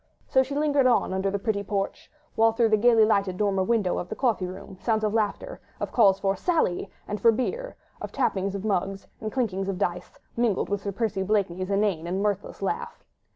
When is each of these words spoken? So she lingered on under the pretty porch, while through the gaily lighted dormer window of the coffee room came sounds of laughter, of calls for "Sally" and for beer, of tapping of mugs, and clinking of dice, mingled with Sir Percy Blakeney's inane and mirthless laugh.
So 0.27 0.41
she 0.41 0.55
lingered 0.55 0.87
on 0.87 1.13
under 1.13 1.29
the 1.29 1.37
pretty 1.37 1.61
porch, 1.61 2.09
while 2.33 2.53
through 2.53 2.69
the 2.69 2.75
gaily 2.77 3.05
lighted 3.05 3.37
dormer 3.37 3.61
window 3.61 3.99
of 3.99 4.09
the 4.09 4.15
coffee 4.15 4.47
room 4.47 4.77
came 4.77 4.81
sounds 4.83 5.03
of 5.03 5.13
laughter, 5.13 5.61
of 5.79 5.91
calls 5.91 6.19
for 6.19 6.35
"Sally" 6.35 6.89
and 7.07 7.21
for 7.21 7.31
beer, 7.31 7.75
of 8.01 8.11
tapping 8.11 8.47
of 8.47 8.65
mugs, 8.65 9.05
and 9.19 9.31
clinking 9.31 9.67
of 9.67 9.77
dice, 9.77 10.17
mingled 10.35 10.69
with 10.69 10.81
Sir 10.81 10.91
Percy 10.91 11.21
Blakeney's 11.21 11.69
inane 11.69 12.07
and 12.07 12.19
mirthless 12.19 12.63
laugh. 12.63 13.03